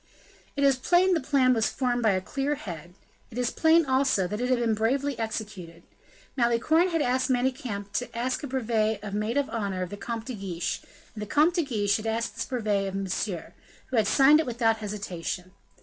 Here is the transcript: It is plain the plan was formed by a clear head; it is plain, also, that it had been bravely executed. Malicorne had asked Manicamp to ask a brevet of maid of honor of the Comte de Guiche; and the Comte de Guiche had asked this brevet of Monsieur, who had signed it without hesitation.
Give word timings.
It 0.55 0.63
is 0.63 0.77
plain 0.77 1.13
the 1.13 1.19
plan 1.21 1.53
was 1.53 1.69
formed 1.69 2.01
by 2.01 2.13
a 2.13 2.21
clear 2.21 2.55
head; 2.55 2.95
it 3.29 3.37
is 3.37 3.51
plain, 3.51 3.85
also, 3.85 4.25
that 4.27 4.41
it 4.41 4.49
had 4.49 4.57
been 4.57 4.73
bravely 4.73 5.15
executed. 5.19 5.83
Malicorne 6.35 6.89
had 6.89 7.03
asked 7.03 7.29
Manicamp 7.29 7.91
to 7.93 8.17
ask 8.17 8.41
a 8.41 8.47
brevet 8.47 9.03
of 9.03 9.13
maid 9.13 9.37
of 9.37 9.47
honor 9.51 9.83
of 9.83 9.91
the 9.91 9.97
Comte 9.97 10.25
de 10.25 10.33
Guiche; 10.33 10.81
and 11.13 11.21
the 11.21 11.27
Comte 11.27 11.53
de 11.53 11.63
Guiche 11.63 11.97
had 11.97 12.07
asked 12.07 12.33
this 12.35 12.45
brevet 12.45 12.87
of 12.87 12.95
Monsieur, 12.95 13.53
who 13.91 13.95
had 13.95 14.07
signed 14.07 14.39
it 14.39 14.47
without 14.47 14.77
hesitation. 14.77 15.51